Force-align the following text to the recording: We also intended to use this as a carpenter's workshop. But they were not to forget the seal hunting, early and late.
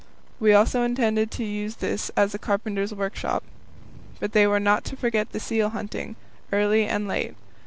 We 0.39 0.51
also 0.51 0.81
intended 0.81 1.29
to 1.29 1.43
use 1.43 1.75
this 1.75 2.09
as 2.17 2.33
a 2.33 2.39
carpenter's 2.39 2.91
workshop. 2.91 3.43
But 4.19 4.31
they 4.31 4.47
were 4.47 4.59
not 4.59 4.83
to 4.85 4.97
forget 4.97 5.31
the 5.31 5.39
seal 5.39 5.69
hunting, 5.69 6.15
early 6.51 6.87
and 6.87 7.07
late. 7.07 7.35